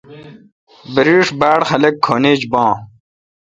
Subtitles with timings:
[0.93, 2.71] بریش باڑ خاق کھن ایج بان۔